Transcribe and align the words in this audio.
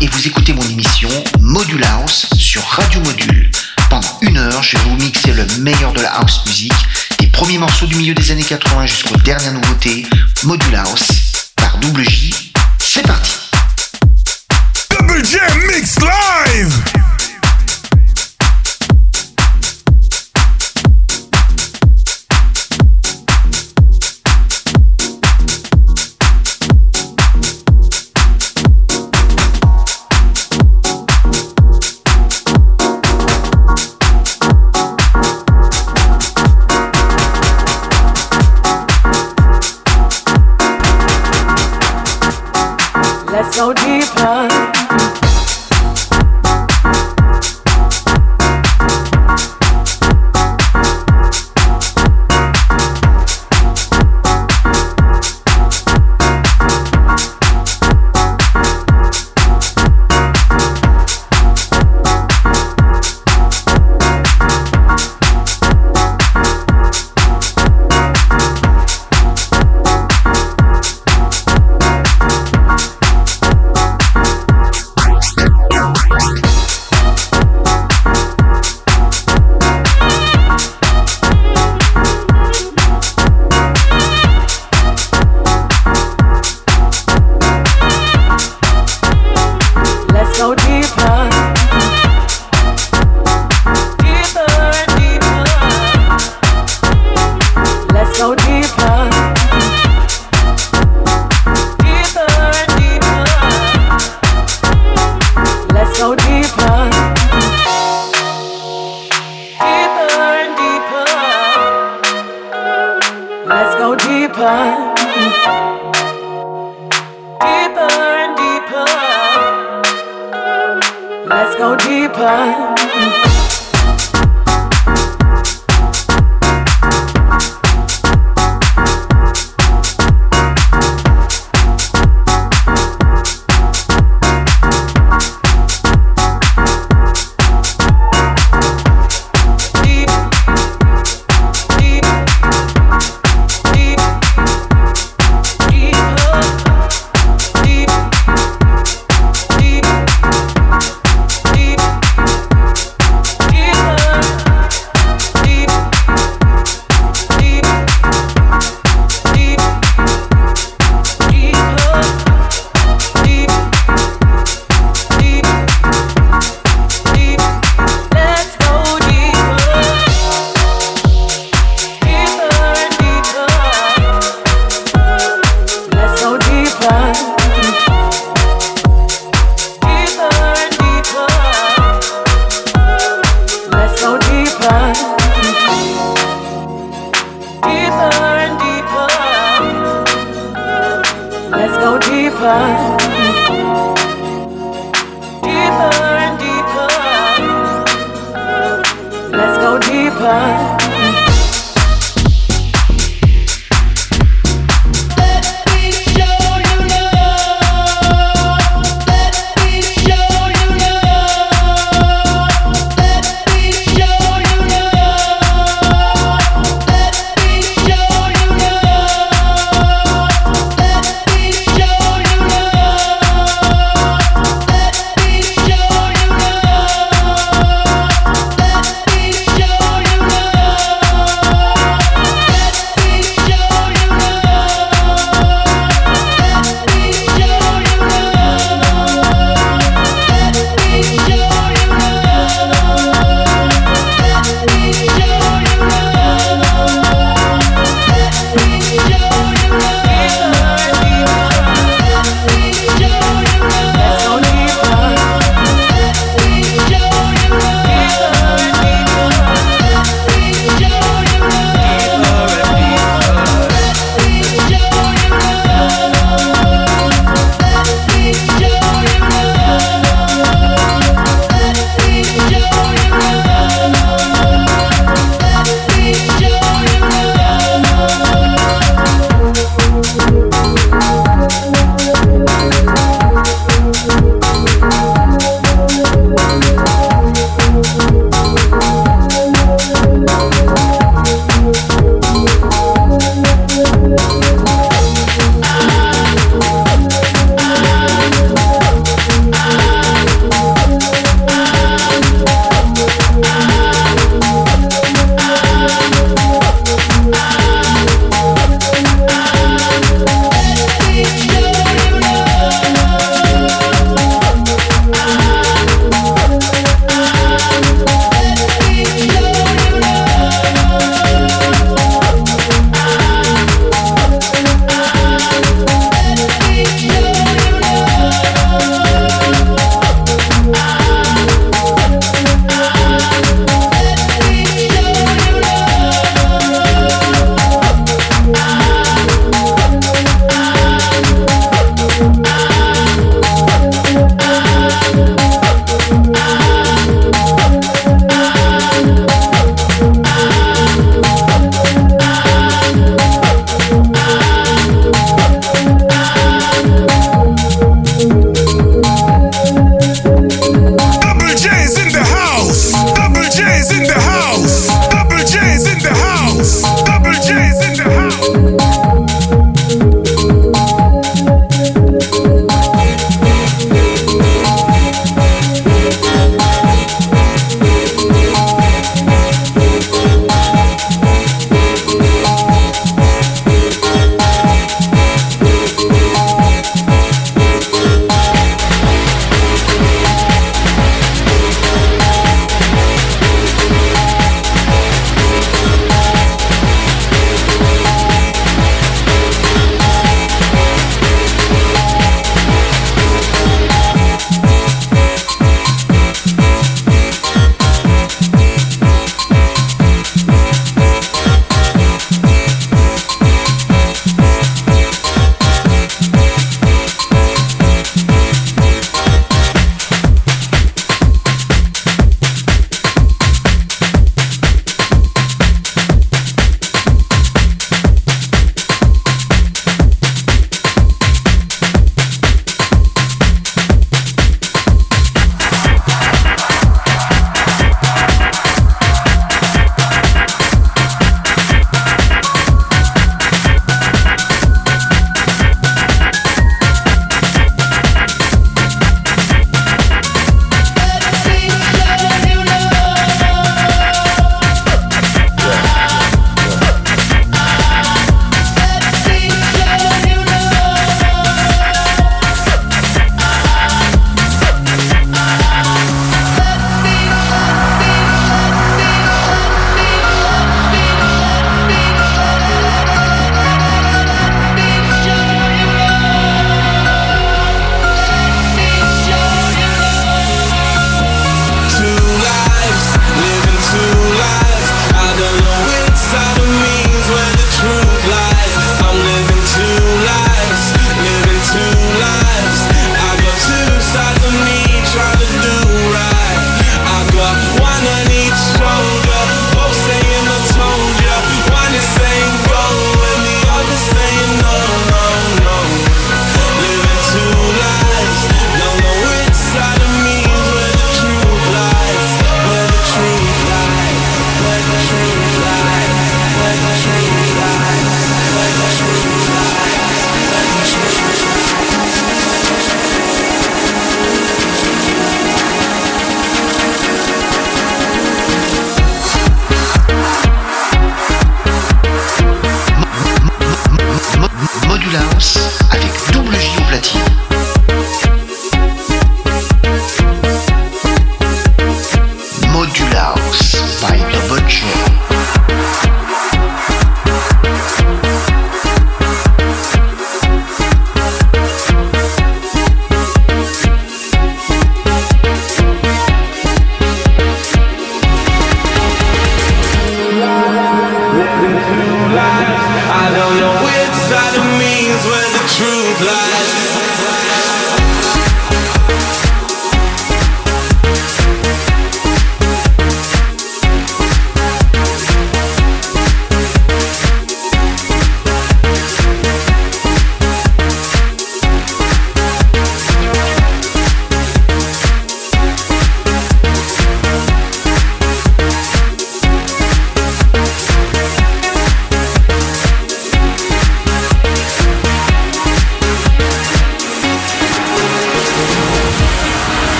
et 0.00 0.06
vous 0.06 0.26
écoutez 0.26 0.52
mon 0.52 0.62
émission 0.62 1.08
Module 1.40 1.82
House 1.84 2.26
sur 2.36 2.62
Radio 2.62 3.00
Module. 3.00 3.50
Pendant 3.90 4.18
une 4.22 4.36
heure, 4.36 4.62
je 4.62 4.76
vais 4.76 4.84
vous 4.84 4.96
mixer 4.96 5.32
le 5.32 5.46
meilleur 5.60 5.92
de 5.92 6.00
la 6.00 6.14
house 6.14 6.44
music, 6.46 6.72
des 7.18 7.26
premiers 7.26 7.58
morceaux 7.58 7.86
du 7.86 7.96
milieu 7.96 8.14
des 8.14 8.30
années 8.30 8.42
80 8.42 8.86
jusqu'aux 8.86 9.16
dernières 9.18 9.52
nouveautés, 9.52 10.06
Module 10.44 10.74
House 10.76 11.23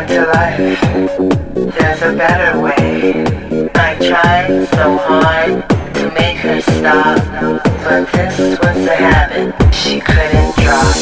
To 0.00 0.24
life. 0.26 0.56
There's 1.78 2.02
a 2.02 2.12
better 2.16 2.58
way. 2.58 3.68
I 3.74 3.94
tried 3.96 4.66
so 4.74 4.96
hard 4.96 5.68
to 5.94 6.10
make 6.12 6.38
her 6.38 6.60
stop, 6.62 7.18
but 7.84 8.10
this 8.10 8.58
was 8.58 8.86
a 8.86 8.96
habit 8.96 9.54
she 9.74 10.00
couldn't 10.00 10.56
drop. 10.56 10.96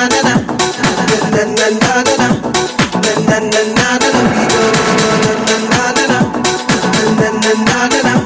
na 0.00 0.08
na 0.08 0.24
na 0.24 1.70
na 8.04 8.19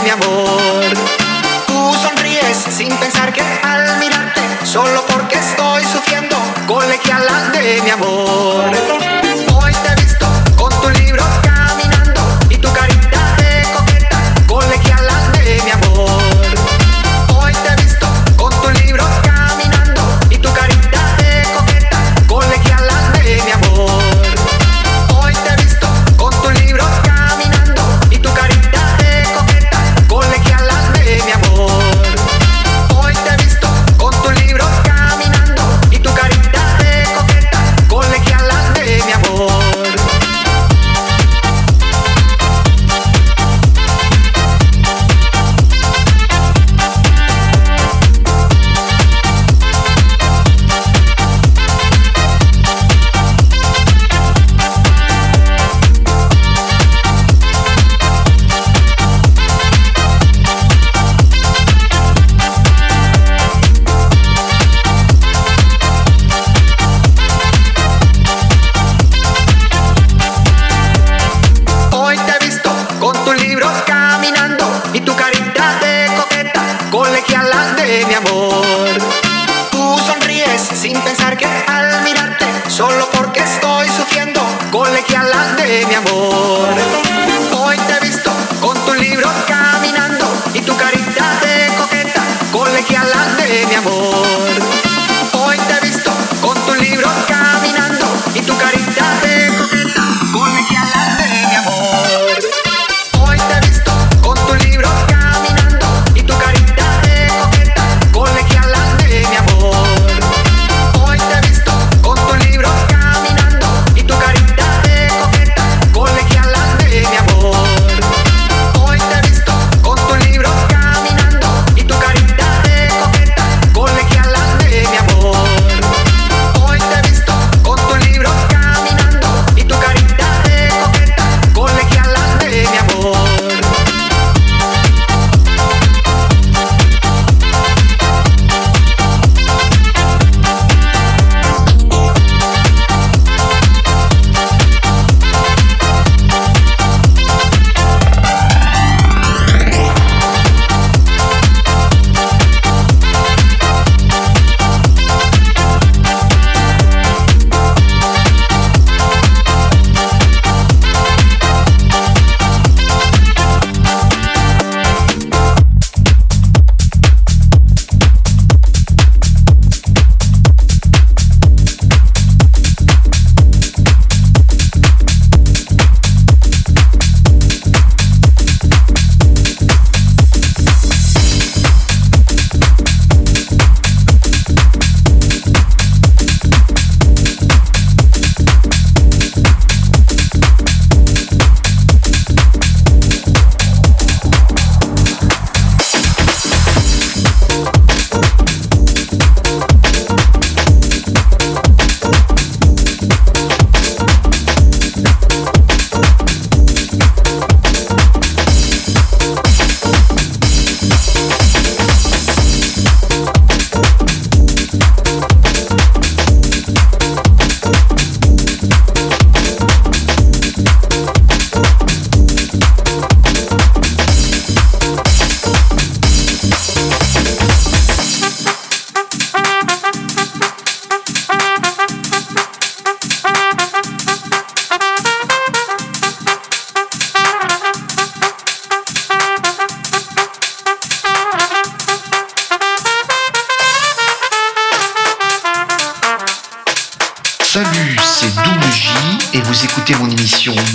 mi 0.00 0.10
amor. 0.10 0.84
Tú 1.66 1.92
sonríes 2.02 2.56
sin 2.70 2.88
pensar 2.96 3.32
que 3.32 3.42
al 3.62 3.98
mirarte, 3.98 4.40
solo 4.64 5.04
porque 5.06 5.36
estoy 5.36 5.82
sufriendo, 5.84 6.36
colegiala 6.66 7.50
de 7.52 7.80
mi 7.82 7.90
amor. 7.90 9.21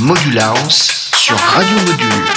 Modulance 0.08 1.10
sur 1.18 1.36
Radio 1.38 1.76
Module. 1.86 2.37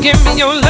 Give 0.00 0.24
me 0.24 0.38
your 0.38 0.54
loving 0.54 0.69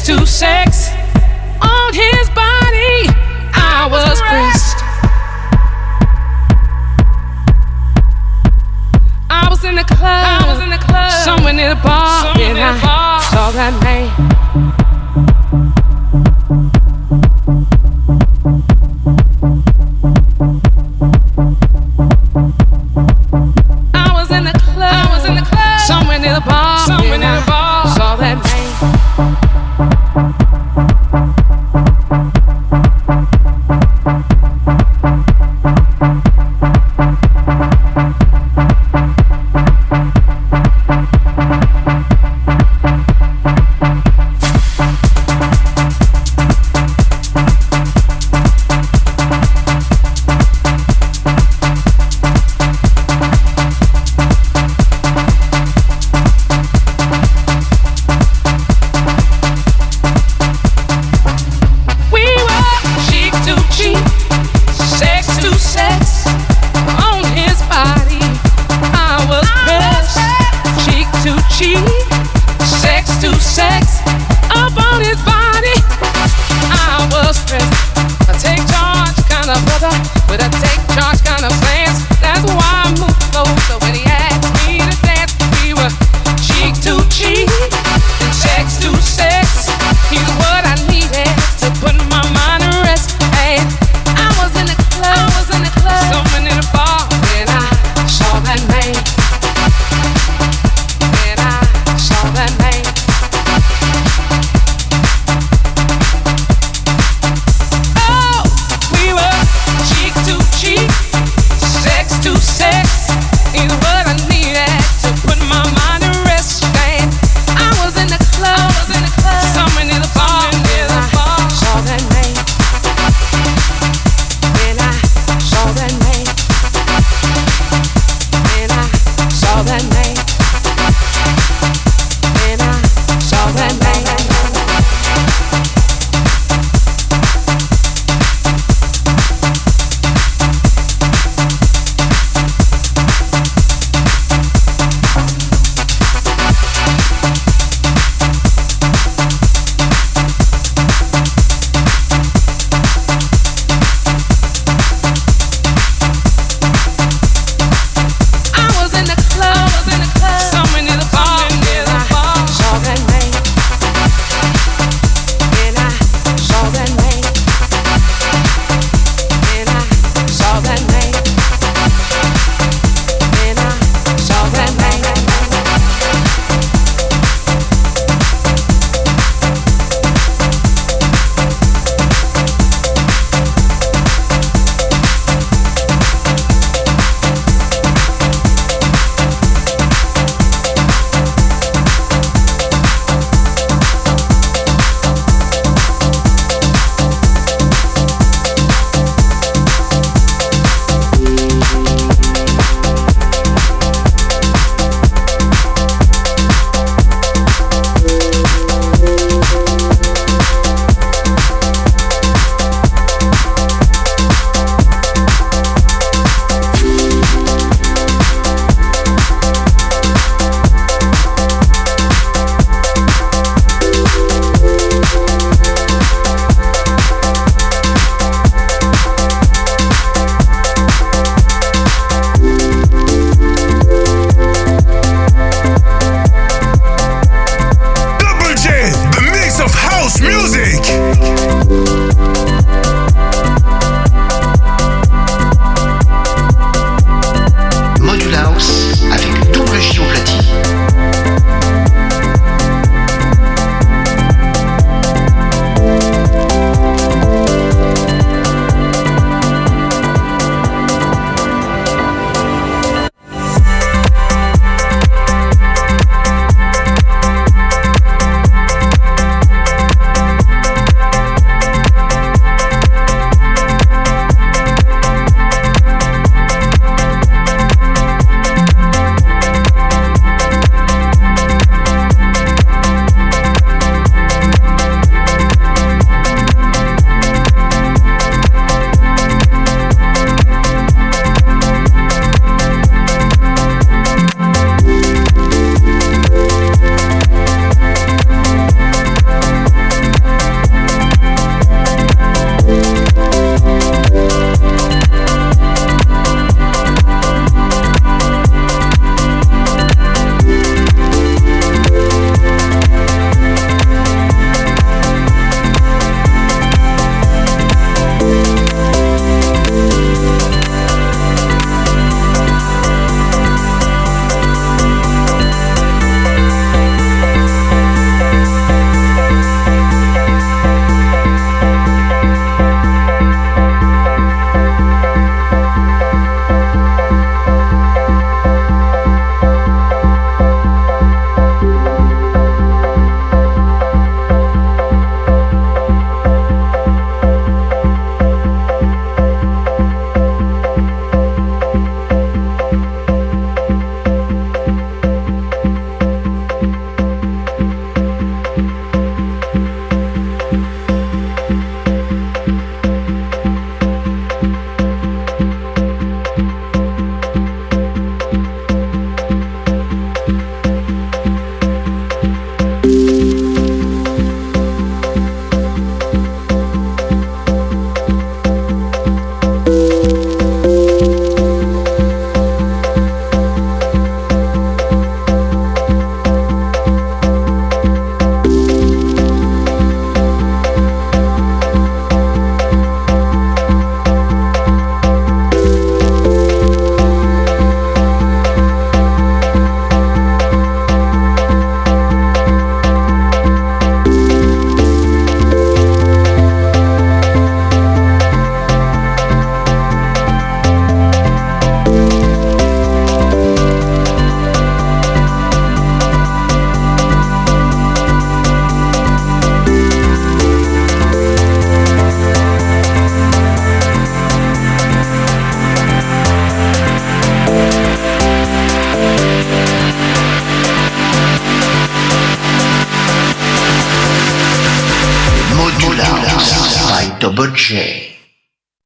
sex 0.00 0.18
to 0.18 0.26
sex. 0.26 0.99